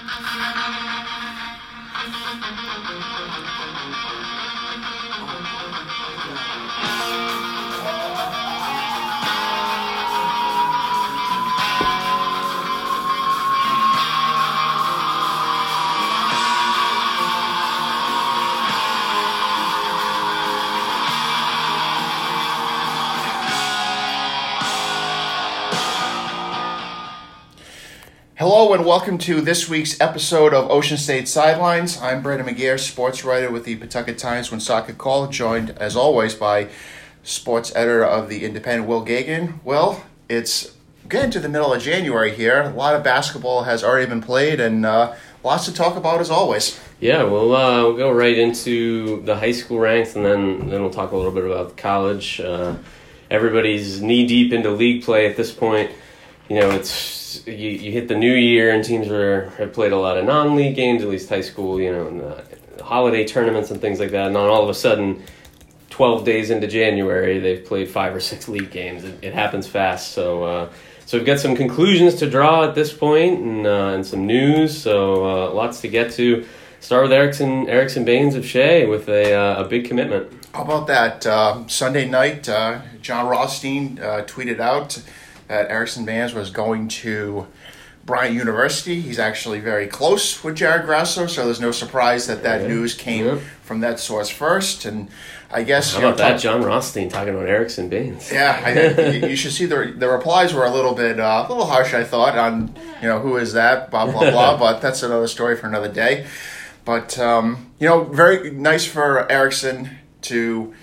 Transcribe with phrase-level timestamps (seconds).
[0.00, 0.22] Thank
[5.62, 5.67] you.
[28.70, 31.98] And welcome to this week's episode of Ocean State Sidelines.
[32.02, 36.68] I'm Brendan McGair, sports writer with the Pawtucket Times Woonsocket Call, joined as always by
[37.22, 39.54] sports editor of the Independent, Will Geoghegan.
[39.64, 40.74] Well, it's
[41.08, 42.60] getting to the middle of January here.
[42.60, 46.30] A lot of basketball has already been played and uh, lots to talk about as
[46.30, 46.78] always.
[47.00, 50.90] Yeah, we'll uh, we'll go right into the high school ranks, and then then we'll
[50.90, 52.38] talk a little bit about college.
[52.38, 52.76] Uh,
[53.30, 55.90] everybody's knee deep into league play at this point.
[56.48, 59.98] You know, it's you, you hit the new year and teams are have played a
[59.98, 62.44] lot of non league games, at least high school, you know, and the
[62.82, 64.28] holiday tournaments and things like that.
[64.28, 65.22] And then all of a sudden,
[65.90, 69.04] twelve days into January, they've played five or six league games.
[69.04, 70.12] It, it happens fast.
[70.12, 70.72] So uh,
[71.04, 74.76] so we've got some conclusions to draw at this point and uh, and some news.
[74.76, 76.46] So uh, lots to get to.
[76.80, 80.32] Start with Erickson Erickson Bans of Shea with a uh, a big commitment.
[80.54, 81.26] How about that?
[81.26, 85.02] Uh, Sunday night, uh, Jon Rothstein uh, tweeted out
[85.48, 87.46] that Erickson Bans was going to
[88.08, 89.02] Bryant University.
[89.02, 92.68] He's actually very close with Jared Grasso, so there's no surprise that that yeah.
[92.68, 93.38] news came yeah.
[93.62, 94.86] from that source first.
[94.86, 95.08] And
[95.50, 98.32] I guess how about know, that, Jon Rothstein talking about Erickson Bans?
[98.32, 101.66] Yeah, I, you, should see the the replies were a little bit uh, a little
[101.66, 101.92] harsh.
[101.92, 105.54] I thought on you know who is that blah blah blah, but that's another story
[105.54, 106.26] for another day.
[106.86, 110.74] But um, you know, very nice for Erickson to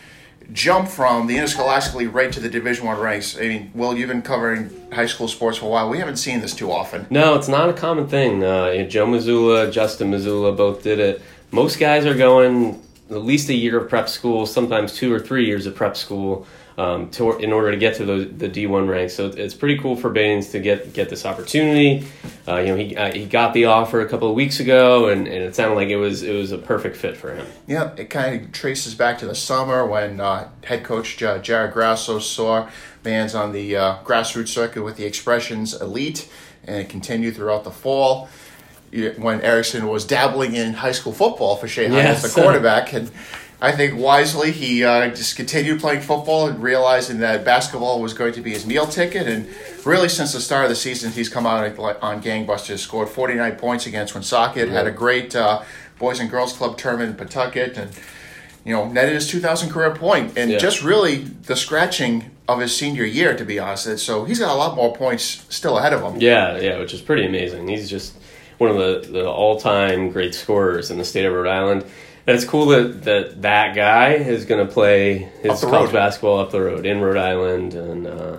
[0.55, 3.37] jump from the interscholastically right to the Division One ranks.
[3.37, 5.89] I mean, Will, you've been covering high school sports for a while.
[5.89, 7.05] We haven't seen this too often.
[7.09, 8.43] No, it's not a common thing.
[8.43, 11.21] Uh, Joe Mazzulla, Justin Mazzulla both did it.
[11.51, 15.45] Most guys are going at least a year of prep school, sometimes two or three
[15.45, 19.13] years of prep school um, to, in order to get to the, the D1 ranks.
[19.13, 22.05] So it's pretty cool for Bans to get get this opportunity.
[22.47, 25.27] Uh, you know, he uh, he got the offer a couple of weeks ago, and,
[25.27, 27.47] and it sounded like it was it was a perfect fit for him.
[27.67, 32.19] Yeah, it kind of traces back to the summer when uh, head coach Jared Grasso
[32.19, 32.69] saw
[33.03, 36.29] Bans on the uh, grassroots circuit with the Expressions Elite,
[36.65, 38.29] and it continued throughout the fall
[39.17, 42.23] when Erickson was dabbling in high school football for Shea yes.
[42.23, 43.11] as the quarterback and
[43.65, 48.33] I think wisely he uh, just continued playing football and realizing that basketball was going
[48.33, 49.27] to be his meal ticket.
[49.27, 49.49] And
[49.83, 52.77] really, since the start of the season, he's come out on gangbusters.
[52.77, 54.69] Scored 49 points against Woonsocket.
[54.69, 55.63] Had a great uh,
[55.97, 57.91] boys and girls club tournament in Pawtucket, and
[58.63, 60.37] you know netted his 2,000 career point.
[60.37, 60.59] And yeah.
[60.59, 63.97] just really the scratching of his senior year, to be honest.
[63.97, 66.21] So he's got a lot more points still ahead of him.
[66.21, 67.67] Yeah, yeah, which is pretty amazing.
[67.67, 68.13] He's just
[68.59, 71.83] one of the, the all time great scorers in the state of Rhode Island
[72.27, 75.93] it's cool that that, that guy is going to play his college road.
[75.93, 78.37] basketball up the road in Rhode Island and uh,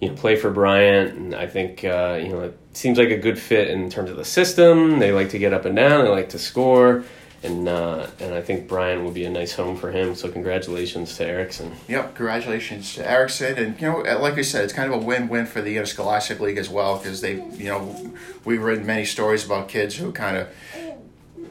[0.00, 1.14] you know play for Bryant.
[1.14, 4.16] And I think uh, you know it seems like a good fit in terms of
[4.16, 4.98] the system.
[4.98, 6.04] They like to get up and down.
[6.04, 7.04] They like to score.
[7.40, 10.16] And uh, and I think Bryant will be a nice home for him.
[10.16, 11.72] So congratulations to Erickson.
[11.86, 13.56] Yep, congratulations to Erickson.
[13.56, 16.58] And you know, like I said, it's kind of a win-win for the Interscholastic League
[16.58, 18.12] as well because they, you know,
[18.44, 20.48] we've read many stories about kids who kind of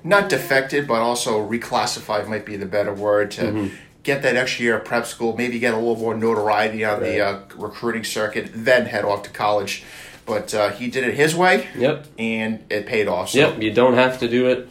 [0.04, 3.76] not defected, but also reclassified might be the better word to mm-hmm.
[4.04, 7.12] get that extra year of prep school, maybe get a little more notoriety on right.
[7.12, 9.84] the uh, recruiting circuit, then head off to college.
[10.26, 11.68] But uh, he did it his way.
[11.78, 12.08] Yep.
[12.20, 13.30] And it paid off.
[13.30, 13.40] So.
[13.40, 13.62] Yep.
[13.62, 14.70] You don't have to do it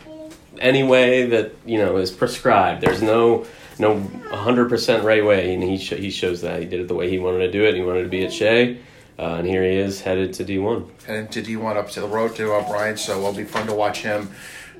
[0.60, 2.82] any way that you know is prescribed.
[2.82, 3.47] There's no
[3.78, 7.10] no 100% right way, and he sh- he shows that he did it the way
[7.10, 7.75] he wanted to do it.
[7.75, 8.78] He wanted to be at Shea.
[9.19, 10.88] Uh, and here he is headed to D1.
[11.06, 13.75] Headed to D1 up to the road to uh, Bryant, so it'll be fun to
[13.75, 14.31] watch him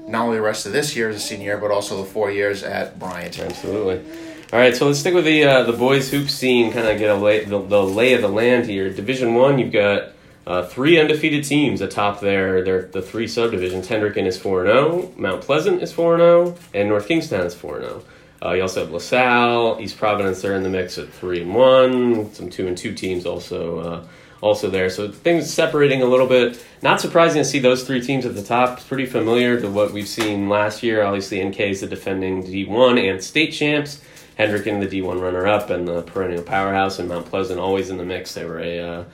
[0.07, 2.63] not only the rest of this year as a senior, but also the four years
[2.63, 3.39] at Bryant.
[3.39, 4.05] Absolutely.
[4.53, 6.73] All right, so let's stick with the uh, the boys hoop scene.
[6.73, 8.89] Kind of get a lay, the, the lay of the land here.
[8.91, 10.13] Division one, you've got
[10.47, 13.89] uh, three undefeated teams atop their their the three subdivisions.
[13.89, 17.09] Hendricken is four and zero, oh, Mount Pleasant is four and zero, oh, and North
[17.09, 18.05] Kingstown is four zero.
[18.41, 20.43] Uh, you also have LaSalle, East Providence.
[20.43, 22.33] They're in the mix at three and one.
[22.33, 24.05] Some two and two teams also uh,
[24.41, 24.91] also there.
[24.91, 26.63] So things separating a little bit.
[26.83, 28.81] Not surprising to see those three teams at the top.
[28.87, 31.03] Pretty familiar to what we've seen last year.
[31.03, 34.03] Obviously, NK is the defending D1 and state champs.
[34.39, 38.05] Hendricken, the D1 runner up, and the perennial powerhouse, and Mount Pleasant always in the
[38.05, 38.35] mix.
[38.35, 39.05] They were a, uh,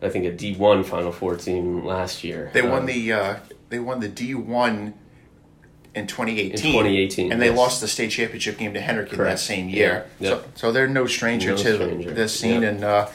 [0.00, 2.50] I think, a D1 Final Four team last year.
[2.54, 3.36] They won um, the uh,
[3.68, 4.94] they won the D1
[5.94, 6.52] in 2018.
[6.52, 7.58] In 2018, and they yes.
[7.58, 10.06] lost the state championship game to Hendricken that same year.
[10.18, 10.30] Yeah.
[10.30, 10.42] Yep.
[10.42, 12.10] So, so they're no stranger no to stranger.
[12.10, 12.74] this scene, yep.
[12.74, 12.84] and.
[12.84, 13.08] Uh,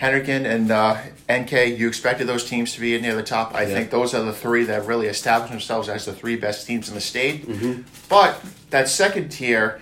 [0.00, 0.96] Hendricken and uh,
[1.30, 3.54] NK, you expected those teams to be near the top.
[3.54, 3.74] I Yeah.
[3.74, 6.94] think those are the three that really established themselves as the three best teams in
[6.94, 7.46] the state.
[7.46, 7.82] Mm-hmm.
[8.08, 9.80] But that second tier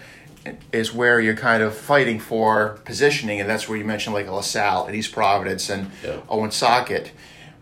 [0.72, 4.86] is where you're kind of fighting for positioning, and that's where you mentioned like LaSalle
[4.86, 6.16] and East Providence and Yeah.
[6.28, 7.12] Owen Socket.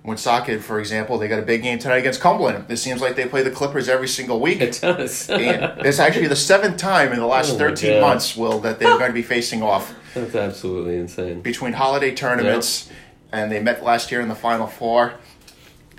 [0.04, 2.66] Woonsocket, for example, they got a big game tonight against Cumberland.
[2.68, 4.60] It seems like they play the Clippers every single week.
[4.60, 5.28] It does.
[5.28, 8.00] And it's actually the seventh time in the last Oh 13 God.
[8.02, 11.42] months, Will, that they're going to be facing off That's absolutely insane.
[11.42, 12.88] between holiday tournaments,
[13.32, 15.14] and they met last year in the Final Four.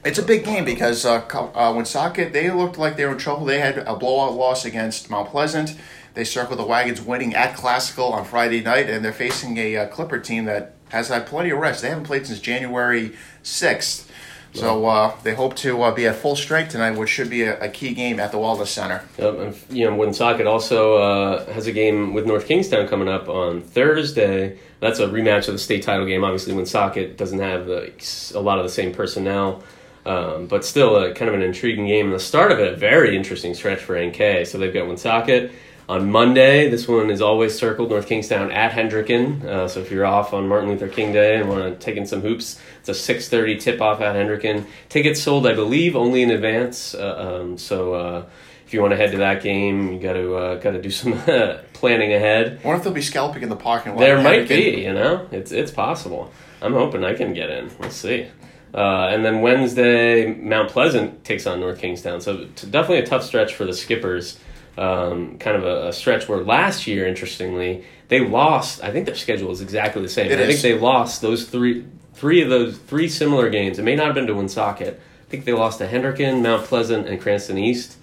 [0.03, 3.45] It's a big game because uh, uh, Woonsocket, they looked like they were in trouble.
[3.45, 5.75] They had a blowout loss against Mount Pleasant.
[6.15, 9.87] They circled the wagons winning at Classical on Friday night, and they're facing a uh,
[9.87, 11.83] Clipper team that has had plenty of rest.
[11.83, 14.09] They haven't played since January 6th.
[14.59, 17.59] So uh, they hope to uh, be at full strength tonight, which should be a,
[17.59, 19.03] a key game at the Waldorf Center.
[19.17, 23.29] Yep, and you know, Woonsocket also uh, has a game with North Kingstown coming up
[23.29, 24.57] on Thursday.
[24.79, 26.23] That's a rematch of the state title game.
[26.23, 29.63] Obviously, Woonsocket doesn't have a lot of the same personnel,
[30.05, 32.07] um, but still kind of an intriguing game.
[32.07, 34.47] And the start of it, a very interesting stretch for NK.
[34.47, 35.51] So they've got Woonsocket
[35.89, 36.69] on Monday.
[36.69, 39.43] This one is always circled North Kingstown at Hendricken.
[39.43, 42.05] Uh, so if you're off on Martin Luther King Day and want to take in
[42.05, 44.65] some hoops, it's a 6:30 tip off at Hendricken.
[44.89, 46.93] Tickets sold, I believe, only in advance.
[46.93, 47.93] Uh, um, so.
[47.93, 48.25] Uh,
[48.65, 50.91] if you want to head to that game, you got to uh, got to do
[50.91, 51.13] some
[51.73, 52.59] planning ahead.
[52.61, 54.01] I wonder if they'll be scalping in the parking lot.
[54.01, 56.33] There might be, you know, it's it's possible.
[56.61, 57.71] I'm hoping I can get in.
[57.79, 58.27] We'll see.
[58.73, 62.19] Uh, and then Wednesday, Mount Pleasant takes on North Kingstown.
[62.19, 64.37] So t- definitely a tough stretch for the Skippers.
[64.77, 68.83] Um, kind of a, a stretch where last year, interestingly, they lost.
[68.83, 70.31] I think their schedule is exactly the same.
[70.31, 73.79] It I think they lost those three three of those three similar games.
[73.79, 74.99] It may not have been to Woonsocket.
[75.27, 77.97] I think they lost to Hendricken, Mount Pleasant, and Cranston East.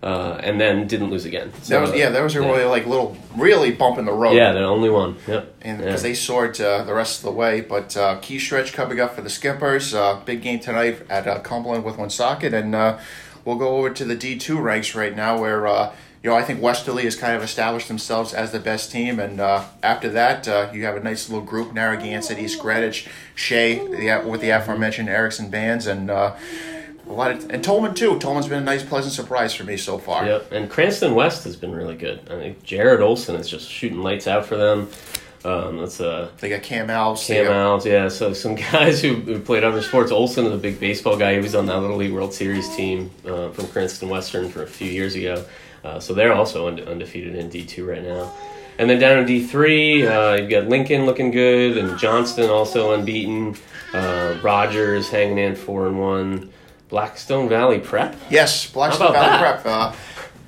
[0.00, 1.50] Uh, and then didn't lose again.
[1.66, 2.46] That was yeah, that was a yeah.
[2.46, 4.36] really like little really bump in the road.
[4.36, 5.16] Yeah, the only one.
[5.26, 5.56] Yep.
[5.62, 5.86] and Yeah.
[5.86, 7.62] because they soared uh, the rest of the way.
[7.62, 9.94] But uh, key stretch coming up for the Skippers.
[9.94, 12.98] Uh, big game tonight at uh, Cumberland with Woonsocket, and uh,
[13.44, 15.92] we'll go over to the D two ranks right now, where uh,
[16.28, 19.40] you know I think Westerly has kind of established themselves as the best team, and
[19.40, 24.28] uh, after that uh, you have a nice little group: Narragansett, East Greenwich, Shea, the,
[24.28, 26.10] with the aforementioned Erickson Bans, and.
[26.10, 26.36] Uh,
[27.08, 28.18] a lot of, and Tolman too.
[28.18, 30.26] Tolman's been a nice, pleasant surprise for me so far.
[30.26, 32.20] Yep, and Cranston West has been really good.
[32.30, 34.90] I think Jared Olson is just shooting lights out for them.
[35.42, 37.26] Um, that's uh, They got Cam Alves.
[37.26, 38.08] Cam got- Alves, yeah.
[38.08, 40.12] So some guys who, who played other sports.
[40.12, 41.32] Olson is a big baseball guy.
[41.32, 44.66] He was on that Little League World Series team uh, from Cranston Western for a
[44.66, 45.46] few years ago.
[45.88, 48.30] Uh, so they're also unde- undefeated in D two right now.
[48.78, 52.92] And then down in D three, uh, you've got Lincoln looking good, and Johnston also
[52.92, 53.56] unbeaten.
[53.94, 56.50] Uh, Rogers hanging in four and one.
[56.90, 58.16] Blackstone Valley Prep.
[58.30, 59.62] Yes, Blackstone Valley that?
[59.62, 59.66] Prep.
[59.66, 59.92] Uh,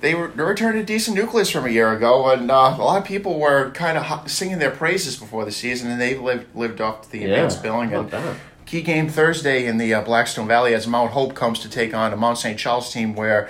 [0.01, 2.99] they were they returned a decent nucleus from a year ago, and uh, a lot
[3.01, 6.81] of people were kind of singing their praises before the season, and they lived lived
[6.81, 7.93] up to the Yeah, advanced billing.
[7.93, 8.37] And that?
[8.67, 12.13] key game Thursday in the uh, Blackstone Valley as Mount Hope comes to take on
[12.13, 12.59] a Mount St.
[12.59, 13.49] Charles team where.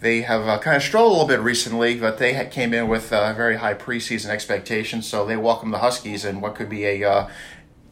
[0.00, 3.12] They have uh, kind of struggled a little bit recently, but they came in with
[3.12, 7.04] uh, very high preseason expectations, so they welcome the Huskies in what could be a
[7.04, 7.30] uh,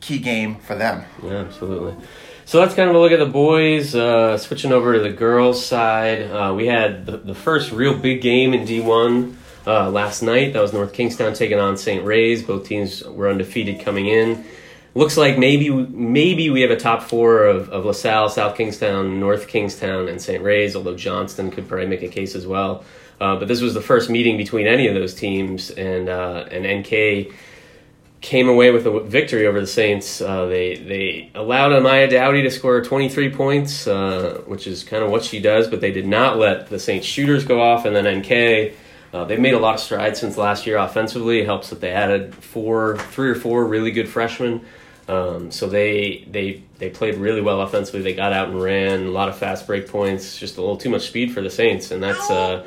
[0.01, 1.05] key game for them.
[1.23, 1.95] Yeah, absolutely.
[2.47, 3.95] So that's kind of a look at the boys.
[3.95, 8.23] Uh, switching over to the girls' side, uh, we had the, the first real big
[8.23, 9.35] game in D1
[9.67, 10.55] uh, last night.
[10.55, 12.03] That was North Kingstown taking on St.
[12.03, 12.43] Ray's.
[12.43, 14.47] Both teams were undefeated coming in.
[14.95, 19.47] Looks like maybe maybe we have a top four of, of LaSalle, South Kingstown, North
[19.47, 20.43] Kingstown, and St.
[20.43, 22.85] Ray's, although Johnston could probably make a case as well.
[23.21, 26.65] Uh, but this was the first meeting between any of those teams, and uh, and
[26.81, 27.35] NK
[28.21, 30.21] came away with a victory over the Saints.
[30.21, 35.11] Uh, they they allowed Amaya Dowdy to score 23 points, uh, which is kind of
[35.11, 37.85] what she does, but they did not let the Saints shooters go off.
[37.85, 38.75] And then NK,
[39.13, 41.41] uh, they've made a lot of strides since last year offensively.
[41.41, 44.65] It helps that they added four, three or four really good freshmen.
[45.09, 48.03] Um, so they they they played really well offensively.
[48.03, 50.39] They got out and ran a lot of fast break points.
[50.39, 52.63] Just a little too much speed for the Saints, and that's uh,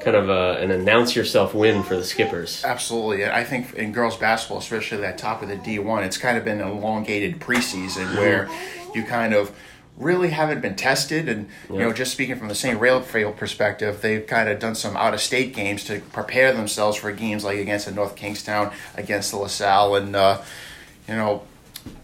[0.00, 2.64] kind of uh an announce yourself win for the Skippers.
[2.64, 3.26] Absolutely.
[3.26, 6.60] I think in girls basketball, especially that top of the D1, it's kind of been
[6.60, 8.48] an elongated preseason where
[8.94, 9.52] you kind of
[9.96, 11.28] really haven't been tested.
[11.28, 12.80] And, you know, just speaking from the St.
[12.80, 17.12] Raphael perspective, they've kind of done some out of state games to prepare themselves for
[17.12, 19.96] games like against the North Kingstown, against the LaSalle.
[19.96, 20.40] And, uh,
[21.06, 21.42] you know,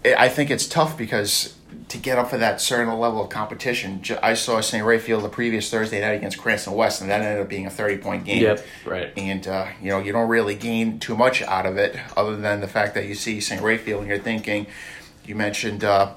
[0.05, 1.55] I think it's tough because
[1.89, 4.85] to get up for that certain level of competition, I saw St.
[4.85, 7.99] Raphael the previous Thursday night against Cranston West, and that ended up being a 30
[7.99, 9.13] point game Yep, right.
[9.17, 12.61] and uh, you know you don't really gain too much out of it other than
[12.61, 13.61] the fact that you see St.
[13.63, 14.67] Raphael and you're thinking
[15.25, 16.15] you mentioned uh,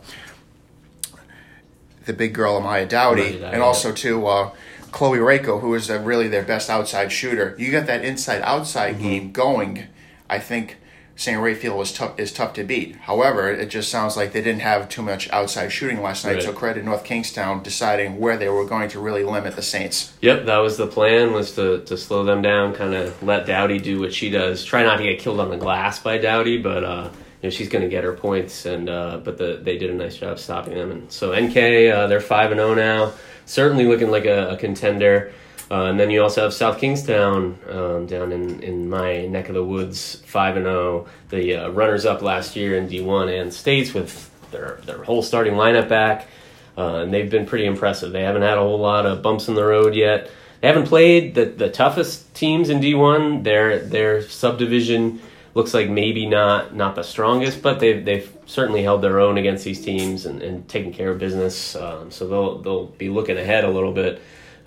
[2.06, 4.52] the big girl Amaya Dowdy Amaya Dowdy, and also too uh,
[4.92, 9.04] Chloe Rako who is really their best outside shooter you got that inside outside Mm-hmm.
[9.04, 9.84] game going
[10.30, 10.78] I think
[11.20, 11.38] St.
[11.38, 12.96] Raphael was tough is tough to beat.
[12.96, 16.36] However, it just sounds like they didn't have too much outside shooting last night.
[16.36, 16.44] Right.
[16.44, 20.14] So credit North Kingstown deciding where they were going to really limit the Saints.
[20.22, 23.80] Yep, that was the plan was to, to slow them down, kind of let Dowdy
[23.80, 24.64] do what she does.
[24.64, 27.10] Try not to get killed on the glass by Dowdy, but uh,
[27.42, 29.96] you know she's going to get her points, and uh, but the, they did a
[29.96, 30.90] nice job stopping them.
[30.90, 33.12] And so NK, uh, they're five and zero now,
[33.46, 35.34] certainly looking like a, a contender.
[35.72, 39.56] Uh, and then you also have South Kingstown um, down in, in my neck of
[39.56, 41.08] the woods, five and zero.
[41.30, 45.22] The uh, runners up last year in D one and states with their their whole
[45.22, 46.28] starting lineup back,
[46.76, 48.12] uh, and they've been pretty impressive.
[48.12, 50.32] They haven't had a whole lot of bumps in the road yet.
[50.62, 53.44] They haven't played the, the toughest teams in D one.
[53.44, 55.22] Their their subdivision
[55.54, 59.66] looks like maybe not not the strongest, but they've they've certainly held their own against
[59.66, 61.76] these teams and, and taken care of business.
[61.76, 64.20] Um, so they'll they'll be looking ahead a little bit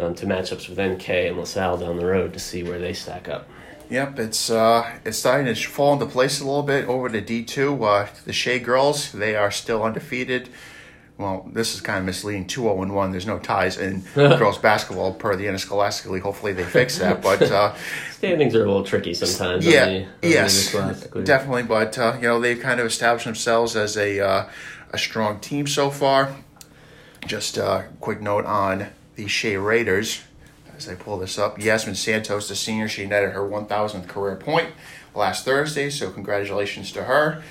[0.03, 3.29] um, to matchups with NK and LaSalle down the road to see where they stack
[3.29, 3.49] up.
[3.91, 7.45] Yep, it's uh, it's starting to fall into place a little bit over to D
[7.45, 7.85] two.
[7.85, 10.49] Uh, the Shea girls, they are still undefeated.
[11.19, 12.47] Well, this is kind of misleading.
[12.47, 13.11] Two zero and one.
[13.11, 16.23] There's no ties in girls basketball per the Interscholastic League.
[16.23, 17.21] Hopefully, they fix that.
[17.21, 17.75] But uh,
[18.13, 19.67] Standings are a little tricky sometimes.
[19.67, 20.73] yeah, on the, on yes,
[21.25, 21.65] definitely.
[21.65, 24.49] But uh, you know, they've kind of established themselves as a uh,
[24.91, 26.35] a strong team so far.
[27.27, 30.23] Just a quick note on the Shea Raiders.
[30.77, 34.71] As I pull this up, Yasmin Santos, the senior, she netted her 1,000th career point
[35.15, 35.91] last Thursday.
[35.91, 37.43] So congratulations to her.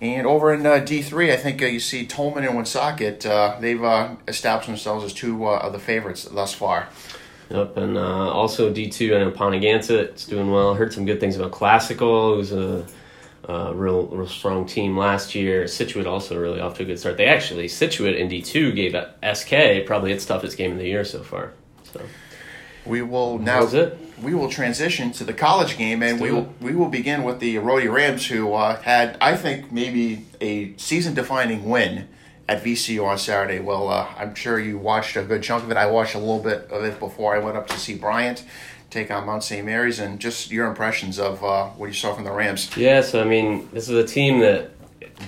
[0.00, 3.26] And over in uh, D3, I think uh, you see Tolman and Woonsocket.
[3.26, 6.88] Uh, they've uh, established themselves as two uh, of the favorites thus far.
[7.50, 9.16] Yep, and uh, also D two.
[9.16, 10.74] I know Ponagansett is doing well.
[10.74, 12.86] Heard some good things about Classical, who's a,
[13.48, 15.66] a real real strong team last year.
[15.66, 17.16] Scituate also really off to a good start.
[17.16, 18.94] They actually Scituate in D two gave
[19.34, 21.52] SK probably its toughest game of the year so far.
[21.84, 22.02] So
[22.84, 23.66] We will now.
[24.22, 27.58] we will transition to the college game, and we will we will begin with the
[27.58, 32.08] Rhody Rams, who uh, had I think maybe a season-defining win
[32.48, 33.60] at VCU on Saturday.
[33.60, 35.76] Well, uh, I'm sure you watched a good chunk of it.
[35.76, 38.44] I watched a little bit of it before I went up to see Bryant
[38.90, 39.64] take on Mount St.
[39.64, 42.74] Mary's, and just your impressions of uh, what you saw from the Rams.
[42.76, 44.70] Yeah, so I mean, this is a team that,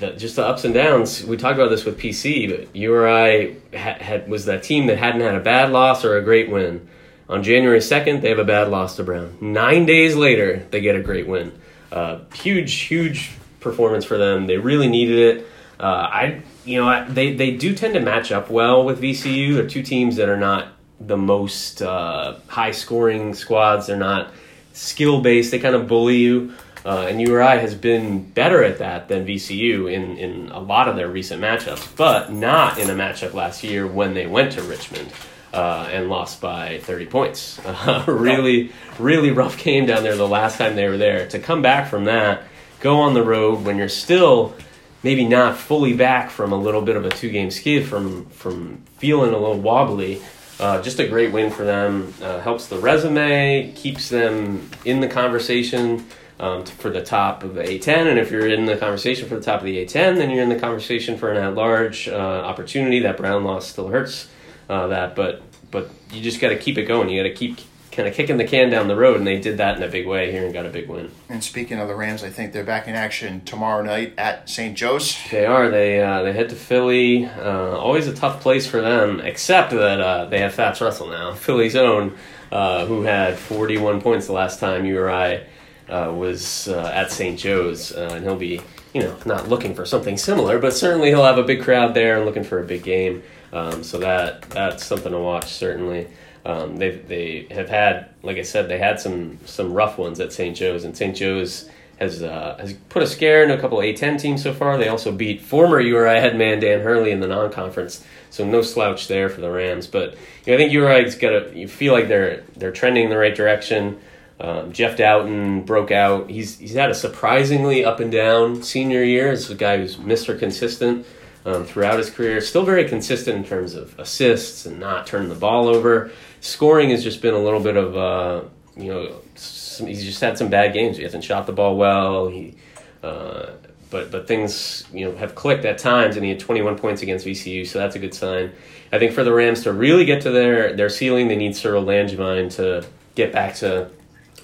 [0.01, 1.25] that just the ups and downs.
[1.25, 5.21] We talked about this with PC, but URI had, had was that team that hadn't
[5.21, 6.89] had a bad loss or a great win.
[7.29, 9.37] On January second, they have a bad loss to Brown.
[9.41, 11.53] Nine days later, they get a great win.
[11.93, 14.47] Uh, huge, huge performance for them.
[14.47, 15.47] They really needed it.
[15.79, 19.55] Uh, I, you know, I, they they do tend to match up well with VCU.
[19.55, 23.87] They're two teams that are not the most uh, high scoring squads.
[23.87, 24.33] They're not
[24.73, 25.51] skill based.
[25.51, 26.53] They kind of bully you.
[26.85, 30.97] Uh, and URI has been better at that than VCU in, in a lot of
[30.97, 35.13] their recent matchups, but not in a matchup last year when they went to Richmond
[35.53, 37.61] uh, and lost by 30 points.
[37.71, 41.27] Uh, really, really rough game down there the last time they were there.
[41.29, 42.43] To come back from that,
[42.81, 44.55] go on the road when you're still
[45.03, 48.83] maybe not fully back from a little bit of a two game skid from, from
[48.99, 50.21] feeling a little wobbly.
[50.61, 52.13] Uh, just a great win for them.
[52.23, 56.05] Uh, helps the resume, keeps them in the conversation
[56.39, 58.11] um, for the top of the A10.
[58.11, 60.51] And if you're in the conversation for the top of the A10, then you're in
[60.51, 63.01] the conversation for an at-large uh, opportunity.
[63.01, 64.29] That Brown loss still hurts
[64.69, 67.09] uh, that, but but you just got to keep it going.
[67.09, 67.59] You got to keep
[68.01, 70.07] kind of kicking the can down the road, and they did that in a big
[70.07, 71.11] way here and got a big win.
[71.29, 74.75] And speaking of the Rams, I think they're back in action tomorrow night at St.
[74.75, 75.19] Joe's.
[75.31, 75.69] They are.
[75.69, 77.27] They uh, they head to Philly.
[77.27, 81.35] Uh, always a tough place for them, except that uh, they have Fats Russell now,
[81.35, 82.17] Philly's own,
[82.51, 85.45] uh, who had 41 points the last time you URI
[85.91, 87.39] uh, was uh, at St.
[87.39, 88.63] Joe's, uh, and he'll be
[88.95, 92.17] you know not looking for something similar, but certainly he'll have a big crowd there
[92.17, 93.23] and looking for a big game.
[93.53, 96.09] Um, so that that's something to watch certainly.
[96.45, 100.33] Um, they they have had, like I said, they had some some rough ones at
[100.33, 100.57] St.
[100.57, 101.15] Joe's, and St.
[101.15, 101.69] Joe's
[101.99, 104.79] has uh, has put a scare into a couple A10 teams so far.
[104.79, 109.29] They also beat former URI headman Dan Hurley in the non-conference, so no slouch there
[109.29, 109.87] for the Rams.
[109.87, 110.15] But
[110.47, 111.53] you know, I think URI's got to.
[111.55, 114.01] You feel like they're they're trending in the right direction.
[114.41, 116.31] Um, Jeff Dowtin broke out.
[116.31, 119.31] He's he's had a surprisingly up and down senior year.
[119.31, 121.05] As a guy who's Mister Consistent
[121.45, 122.41] um, throughout his career.
[122.41, 126.11] Still very consistent in terms of assists and not turning the ball over.
[126.41, 128.43] Scoring has just been a little bit of uh,
[128.77, 130.97] you know some, he's just had some bad games.
[130.97, 132.29] He hasn't shot the ball well.
[132.29, 132.55] He
[133.03, 133.51] uh,
[133.91, 137.27] but but things you know have clicked at times, and he had 21 points against
[137.27, 138.53] VCU, so that's a good sign.
[138.93, 141.85] I think for the Rams to really get to their their ceiling, they need Cyril
[141.85, 143.91] Langevin to get back to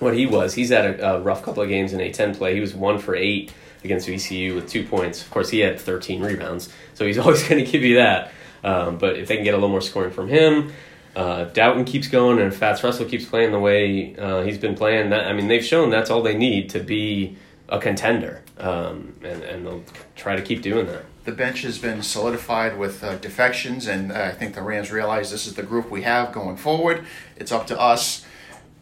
[0.00, 0.54] what he was.
[0.54, 2.54] He's had a, a rough couple of games in A10 play.
[2.54, 5.22] He was one for eight against VCU with two points.
[5.22, 8.32] Of course, he had 13 rebounds, so he's always going to give you that.
[8.64, 10.72] Um, but if they can get a little more scoring from him,
[11.16, 14.58] uh, if Dowtin keeps going and if Fats Russell keeps playing the way uh, he's
[14.58, 17.36] been playing, that I mean, they've shown that's all they need to be
[17.68, 19.82] a contender, um, and and they'll
[20.14, 21.04] try to keep doing that.
[21.24, 25.30] The bench has been solidified with uh, defections, and uh, I think the Rams realize
[25.32, 27.04] this is the group we have going forward.
[27.36, 28.24] It's up to us.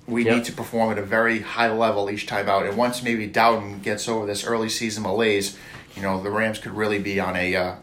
[0.07, 0.35] We Yep.
[0.35, 2.67] need to perform at a very high level each time out.
[2.67, 5.57] And once maybe Dowtin gets over this early season malaise,
[5.97, 7.75] you know, the Rams could really be on a uh,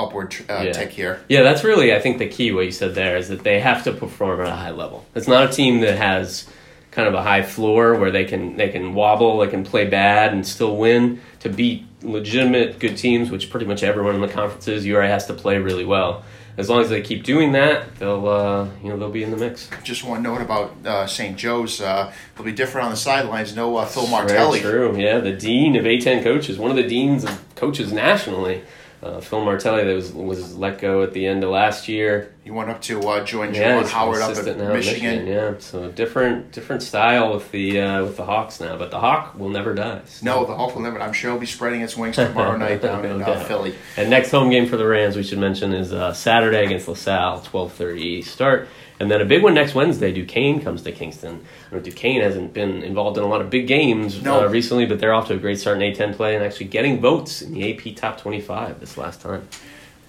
[0.00, 0.72] upward uh, Yeah.
[0.72, 1.20] tick here.
[1.28, 2.52] Yeah, that's really I think the key.
[2.52, 5.04] What you said there is that they have to perform at a high level.
[5.14, 6.46] It's not a team that has
[6.90, 10.32] kind of a high floor where they can they can wobble, they can play bad
[10.32, 11.20] and still win.
[11.40, 15.26] To beat legitimate good teams, which pretty much everyone in the conference is, URI has
[15.26, 16.22] to play really well.
[16.58, 19.36] As long as they keep doing that, they'll uh, you know they'll be in the
[19.36, 19.70] mix.
[19.82, 21.38] Just one note about uh, St.
[21.38, 21.80] Joe's.
[21.80, 23.54] Uh, they'll be different on the sidelines.
[23.56, 24.60] No uh, Phil Very Martelli.
[24.60, 24.94] true.
[24.98, 28.62] Yeah, the dean of A10 coaches, one of the deans of coaches nationally,
[29.02, 32.34] uh, Phil Martelli, that was was let go at the end of last year.
[32.44, 35.26] He went up to uh, join Yeah, Juwan Howard up at now Michigan.
[35.26, 39.38] Yeah, so different different style with the uh, with the Hawks now, but the Hawk
[39.38, 40.02] will never die.
[40.04, 41.00] So- No, the Hawk will never.
[41.00, 43.44] I'm sure he'll be spreading its wings tomorrow night down in uh.
[43.44, 43.74] Philly.
[43.96, 47.40] And next home game for the Rams, we should mention, is uh, Saturday against LaSalle,
[47.40, 48.68] twelve thirty start,
[49.00, 50.12] and then a big one next Wednesday.
[50.12, 51.44] Duquesne comes to Kingston.
[51.70, 54.44] I know Duquesne hasn't been involved in a lot of big games No.
[54.44, 57.00] uh, recently, but they're off to a great start in A10 play and actually getting
[57.00, 59.48] votes in the AP Top twenty five this last time.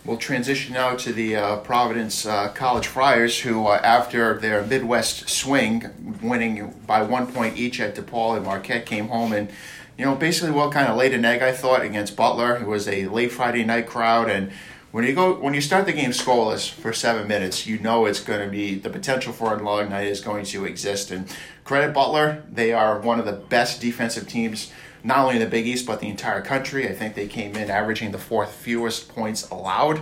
[0.04, 5.30] We'll transition now to the uh, Providence uh, College Friars, who, uh, after their Midwest
[5.30, 9.52] swing, winning by one point each at DePaul and Marquette, came home and,
[10.00, 12.56] you know, basically well kind of laid an egg, I thought, against Butler.
[12.58, 14.52] It was a late Friday night crowd, and
[14.92, 18.20] when you go when you start the game scoreless for seven minutes, you know it's
[18.20, 21.12] going to be the potential for a long night is going to exist.
[21.12, 21.34] And
[21.64, 24.72] credit Butler, they are one of the best defensive teams
[25.04, 26.88] not only in the Big East but the entire country.
[26.88, 30.02] I think they came in averaging the fourth fewest points allowed,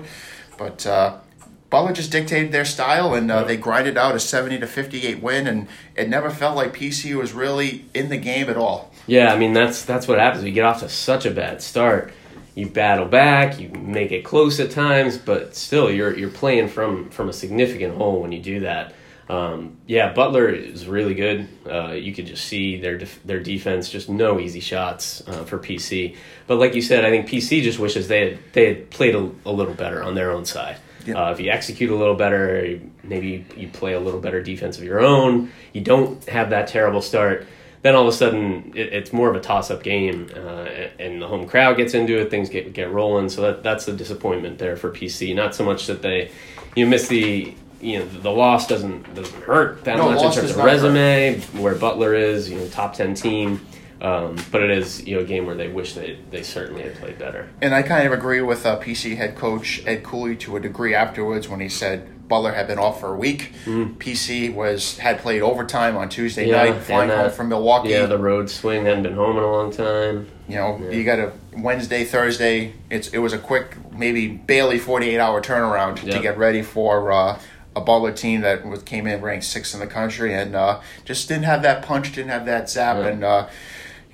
[0.57, 1.19] but uh,
[1.69, 5.21] Butler just dictated their style and uh, they grinded out a seventy to fifty eight
[5.21, 8.91] win, and it never felt like PC was really in the game at all.
[9.05, 10.43] Yeah, I mean that's that's what happens.
[10.43, 12.11] You get off to such a bad start.
[12.55, 17.09] You battle back, you make it close at times, but still you're you're playing from
[17.09, 18.93] from a significant hole when you do that.
[19.29, 21.47] Um, yeah, Butler is really good.
[21.69, 25.59] Uh, you could just see their def- their defense, just no easy shots uh, for
[25.59, 26.15] PC.
[26.47, 29.31] But like you said, I think PC just wishes they had they had played a,
[29.45, 30.77] a little better on their own side.
[31.15, 34.83] Uh, if you execute a little better, maybe you play a little better defense of
[34.83, 35.51] your own.
[35.73, 37.47] You don't have that terrible start.
[37.81, 40.65] Then all of a sudden, it, it's more of a toss-up game, uh,
[40.99, 42.29] and the home crowd gets into it.
[42.29, 43.29] Things get get rolling.
[43.29, 45.33] So that that's the disappointment there for PC.
[45.33, 46.31] Not so much that they
[46.75, 50.51] you miss the you know the loss doesn't doesn't hurt that No, much in terms
[50.51, 50.71] of not hurt.
[50.73, 53.65] resume where Butler is, you know, top ten team.
[54.01, 56.95] Um, but it is you know a game where they wish they they certainly had
[56.95, 57.49] played better.
[57.61, 60.93] And I kind of agree with uh, PC head coach Ed Cooley to a degree
[60.93, 63.51] afterwards when he said Butler had been off for a week.
[63.65, 66.51] PC was had played overtime on Tuesday Mm.
[66.51, 67.89] Yeah, night, flying and home from Milwaukee.
[67.89, 70.27] Yeah, the road swing hadn't been home in a long time.
[70.47, 70.91] You know, Yeah.
[70.91, 72.73] you got a Wednesday, Thursday.
[72.89, 77.11] It's it was a quick, maybe barely forty eight hour turnaround to get ready for
[77.11, 77.39] uh,
[77.75, 81.27] a Butler team that was, came in ranked sixth in the country and uh, just
[81.27, 83.07] didn't have that punch, didn't have that zap, Yeah.
[83.07, 83.47] and uh,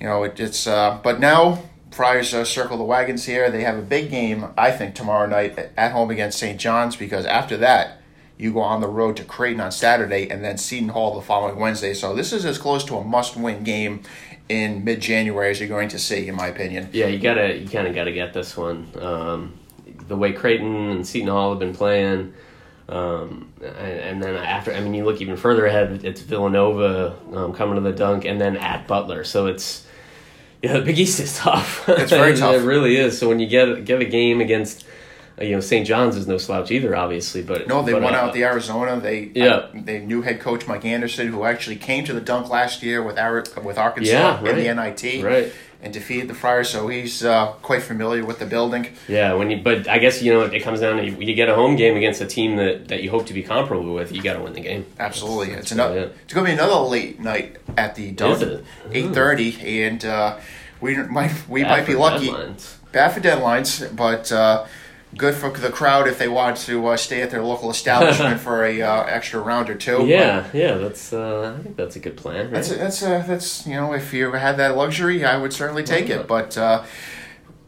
[0.00, 0.66] you know it, it's.
[0.66, 3.50] Uh, but now Friars uh, circle the wagons here.
[3.50, 6.58] They have a big game, I think, tomorrow night at home against St.
[6.58, 7.98] John's because after that.
[8.38, 11.58] You go on the road to Creighton on Saturday and then Seton Hall the following
[11.58, 11.94] Wednesday.
[11.94, 14.02] So this is as close to a must-win game
[14.48, 16.88] in mid-January as you're going to see, in my opinion.
[16.92, 18.88] Yeah, you gotta, you kind of gotta get this one.
[19.00, 19.54] Um,
[20.08, 22.34] the way Creighton and Seton Hall have been playing,
[22.88, 26.04] um, and, and then after, I mean, you look even further ahead.
[26.04, 29.24] It's Villanova um, coming to the dunk, and then at Butler.
[29.24, 29.86] So it's
[30.62, 31.88] yeah, the Big East is tough.
[31.88, 32.54] It's very tough.
[32.54, 33.18] It really is.
[33.18, 34.86] So when you get get a game against,
[35.40, 35.86] you know, St.
[35.86, 37.42] John's is no slouch either, obviously.
[37.42, 38.98] But No, they but, won uh, out the Arizona.
[39.00, 39.66] They Yeah.
[39.74, 43.18] they new head coach Mike Anderson, who actually came to the dunk last year with
[43.18, 44.74] Ari- with Arkansas Yeah, in the.
[44.74, 45.52] NIT Right.
[45.82, 46.70] and defeated the Friars.
[46.70, 48.88] So he's uh, quite familiar with the building.
[49.08, 51.50] Yeah, when you, but I guess you know it comes down to you, you get
[51.50, 54.12] a home game against a team that, that you hope to be comparable with.
[54.12, 54.86] You got to win the game.
[54.98, 56.00] Absolutely, it's really another.
[56.06, 56.16] it.
[56.24, 58.42] It's going to be another late night at the dunk,
[58.90, 60.38] eight thirty, and uh,
[60.80, 62.28] we might we Bad might be lucky.
[62.30, 62.76] deadlines.
[62.92, 64.32] Bad for deadlines, but.
[65.16, 68.64] Good for the crowd if they want to uh, stay at their local establishment for
[68.64, 69.98] a uh, extra round or two.
[69.98, 71.12] But- Yeah, yeah, that's.
[71.12, 72.46] Uh, I think that's a good plan.
[72.46, 72.54] Right?
[72.54, 76.20] That's that's that's you know if you had that luxury, I would certainly take Yeah.
[76.20, 76.26] it.
[76.28, 76.84] But uh,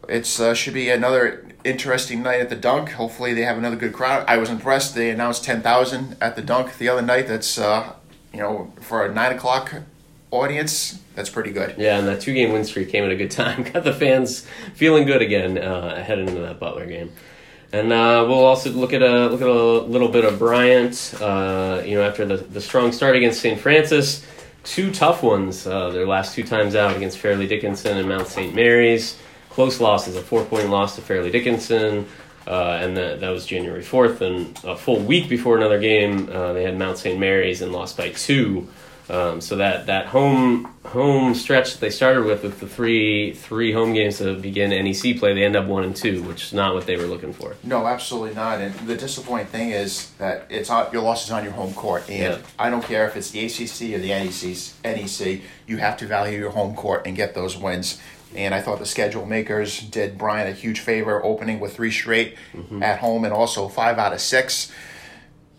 [0.08, 2.90] it's uh, should be another interesting night at the dunk.
[2.92, 4.24] Hopefully, they have another good crowd.
[4.28, 4.94] I was impressed.
[4.94, 7.26] They announced ten thousand at the dunk the other night.
[7.28, 7.94] That's uh,
[8.32, 9.74] you know for a nine o'clock
[10.30, 11.74] audience, that's pretty good.
[11.78, 13.62] yeah, and that two game win streak came at a good time.
[13.72, 17.12] Got the fans feeling good again uh, heading into that Butler game.
[17.72, 21.14] And uh, we'll also look at a look at a little bit of Bryant.
[21.20, 23.61] Uh, you know, after the, the strong start against St.
[23.61, 24.24] Francis,
[24.64, 25.66] two tough ones.
[25.66, 28.54] Uh, their last two times out against Fairleigh Dickinson and Mount St.
[28.54, 29.18] Mary's.
[29.50, 32.07] Close losses, a four point loss to Fairleigh Dickinson,
[32.46, 34.20] uh, and that, that was January 4th.
[34.20, 37.18] And a full week before another game, uh, they had Mount St.
[37.18, 38.68] Mary's and lost by two.
[39.10, 43.72] Um, so that, that home home stretch that they started with, with the three three
[43.72, 46.74] home games to begin NEC play, they end up one and two, which is not
[46.74, 47.56] what they were looking for.
[47.62, 48.60] No, absolutely not.
[48.60, 52.08] And the disappointing thing is that it's on, your loss is on your home court,
[52.08, 52.38] and Yeah.
[52.58, 54.56] I don't care if it's the ACC or the NEC.
[54.84, 57.98] NEC, you have to value your home court and get those wins.
[58.34, 62.36] And I thought the schedule makers did Bryant a huge favor, opening with three straight
[62.82, 64.70] at home and also five out of six.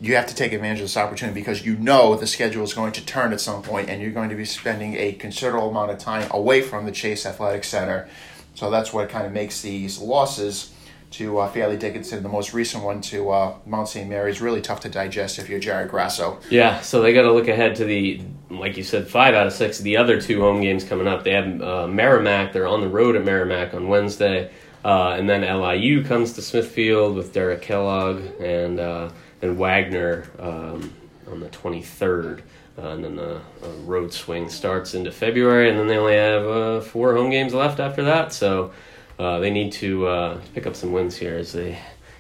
[0.02, 2.94] You have to take advantage of this opportunity because you know the schedule is going
[2.94, 5.98] to turn at some point, and you're going to be spending a considerable amount of
[5.98, 8.08] time away from the Chase Athletic Center.
[8.56, 10.74] So that's what kind of makes these losses
[11.12, 14.08] to uh, Fairleigh Dickinson, the most recent one to uh, Mount St.
[14.08, 16.40] Mary's, really tough to digest if you're Jared Grasso.
[16.50, 19.54] Yeah, so they got to look ahead to the, like you said, five out of
[19.54, 19.80] six.
[19.80, 21.24] of The other two home games coming up.
[21.24, 22.54] They have uh, Merrimack.
[22.54, 24.52] They're on the road at Merrimack on Wednesday,
[24.86, 29.10] uh, and then LIU comes to Smithfield with Derek Kellogg and uh,
[29.42, 30.94] and Wagner um,
[31.30, 32.44] on the twenty third.
[32.82, 36.46] Uh, and then the uh, road swing starts into February, and then they only have
[36.46, 38.32] uh, four home games left after that.
[38.32, 38.72] So
[39.18, 41.78] uh, they need to uh, pick up some wins here as they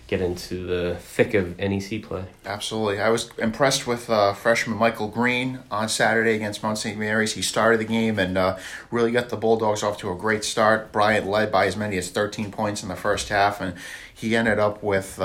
[0.07, 2.25] get into the thick of NEC play.
[2.43, 2.99] Absolutely.
[2.99, 6.97] I was impressed with uh, freshman Michael Green on Saturday against Mount St.
[6.97, 7.33] Mary's.
[7.33, 8.57] He started the game and
[8.89, 10.91] really got the Bulldogs off to a great start.
[10.91, 13.75] Bryant led by as many as 13 points in the first half, and
[14.13, 15.19] he ended up with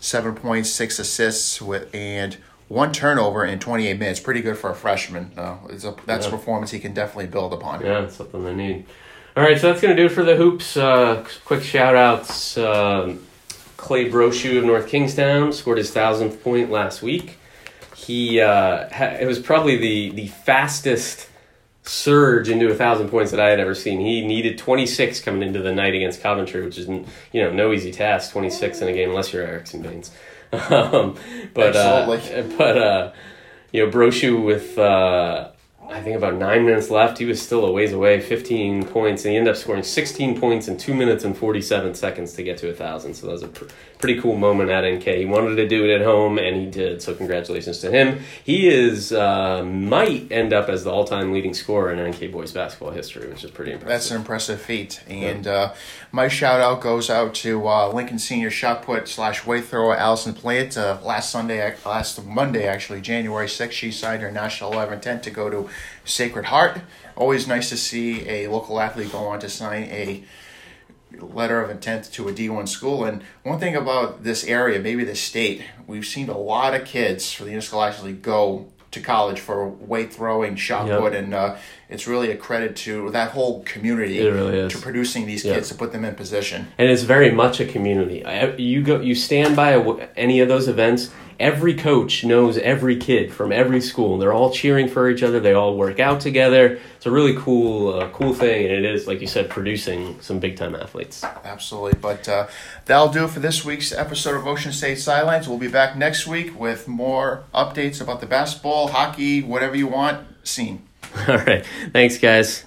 [0.00, 2.36] seven points, six assists, with and
[2.68, 4.20] one turnover in 28 minutes.
[4.20, 5.32] Pretty good for a freshman.
[5.36, 7.80] Uh, it's a, that's a performance he can definitely build upon.
[7.84, 8.86] Yeah, it's something they need.
[9.36, 10.76] All right, so that's going to do it for the hoops.
[10.76, 12.56] Uh, quick shout outs.
[12.56, 13.26] Um,
[13.76, 17.38] Clay Brochu of North Kingstown scored his thousandth point last week.
[17.94, 21.25] He uh, ha- it was probably the the fastest
[21.88, 24.00] surge into a thousand points that I had ever seen.
[24.00, 27.92] He needed 26 coming into the night against Coventry, which is you know no easy
[27.92, 28.32] task.
[28.32, 30.10] 26 in a game unless you're Erickson Bans.
[30.52, 31.16] Um,
[31.54, 32.06] but uh,
[32.56, 33.12] but uh,
[33.72, 35.50] you know Brochu with uh,
[35.88, 37.18] I think about nine minutes left.
[37.18, 40.68] He was still a ways away, 15 points, and he ended up scoring 16 points
[40.68, 43.14] in two minutes and 47 seconds to get to a thousand.
[43.14, 43.66] So that was a pr-
[43.98, 45.04] pretty cool moment at NK.
[45.04, 47.02] He wanted to do it at home, and he did.
[47.02, 48.20] So congratulations to him.
[48.42, 52.90] He is uh, might end up as the all-time leading scorer in NK boys basketball
[52.90, 53.88] history, which is pretty impressive.
[53.88, 55.02] That's an impressive feat.
[55.08, 55.72] And uh,
[56.10, 60.34] my shout out goes out to uh, Lincoln Senior shot put slash weight thrower Allison
[60.34, 60.76] Plant.
[60.76, 65.30] Uh, last Sunday, last Monday actually, January 6th, she signed her national 11 intent to
[65.30, 65.68] go to
[66.10, 66.80] Sacred Heart.
[67.16, 70.24] Always nice to see a local athlete go on to sign a
[71.18, 73.04] letter of intent to a D1 school.
[73.04, 77.32] And one thing about this area, maybe the state, we've seen a lot of kids
[77.32, 81.00] for the Interscholastic League go to college for weight throwing, shot Yep.
[81.00, 81.56] put, and uh,
[81.90, 84.72] it's really a credit to that whole community It really is.
[84.72, 85.54] to producing these Yeah.
[85.54, 86.68] kids to put them in position.
[86.78, 88.24] and it's very much a community.
[88.58, 89.80] You go, you stand by a,
[90.16, 91.10] any of those events.
[91.38, 94.18] Every coach knows every kid from every school.
[94.18, 95.40] They're all cheering for each other.
[95.40, 96.78] They all work out together.
[96.96, 100.38] It's a really cool, uh, cool thing, and it is, like you said, producing some
[100.38, 101.24] big time athletes.
[101.24, 101.98] Absolutely.
[102.00, 102.48] But uh,
[102.84, 105.48] that'll do it for this week's episode of Ocean State Sidelines.
[105.48, 110.26] We'll be back next week with more updates about the basketball, hockey, whatever you want
[110.44, 110.86] scene.
[111.28, 112.65] All right, thanks, guys.